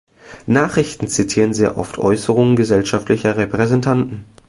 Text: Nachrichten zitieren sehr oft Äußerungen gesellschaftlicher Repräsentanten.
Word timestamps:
Nachrichten 0.47 1.07
zitieren 1.07 1.53
sehr 1.53 1.77
oft 1.77 1.99
Äußerungen 1.99 2.55
gesellschaftlicher 2.55 3.37
Repräsentanten. 3.37 4.25